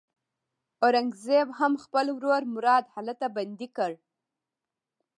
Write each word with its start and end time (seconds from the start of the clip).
اورنګزېب 0.83 1.47
هم 1.59 1.73
خپل 1.83 2.05
ورور 2.17 2.41
مراد 2.55 2.85
هلته 2.95 3.25
بندي 3.35 3.67
کړ. 3.77 3.91